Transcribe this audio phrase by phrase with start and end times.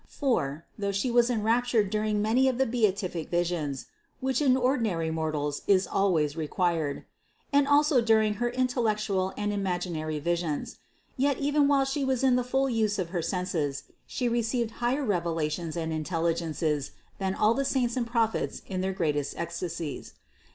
[0.07, 3.85] For, though She was enrapt ured during many of the beatific visions,
[4.19, 7.05] (which in ordi nary mortals is always required),
[7.53, 10.79] and also during her in tellectual and imaginary visions;
[11.17, 15.05] yet, even while She was in the full use of her senses, She received higher
[15.05, 20.13] revela tions and intelligences than all the saints and Prophets in their greatest ecstasies.